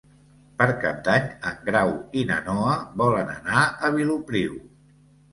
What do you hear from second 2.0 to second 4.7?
i na Noa volen anar a Vilopriu.